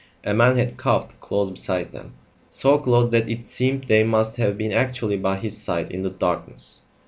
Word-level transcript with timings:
A 0.23 0.33
man 0.33 0.57
had 0.57 0.77
coughed 0.77 1.19
close 1.21 1.51
beside 1.51 1.91
them 1.91 2.15
so 2.49 2.79
close 2.79 3.11
that 3.11 3.29
it 3.29 3.45
seemed 3.45 3.83
they 3.83 4.03
must 4.03 4.37
have 4.37 4.57
been 4.57 4.71
actually 4.71 5.15
by 5.17 5.35
his 5.37 5.55
side 5.61 5.91
in 5.91 6.01
the 6.01 6.09
darkness. 6.09 6.81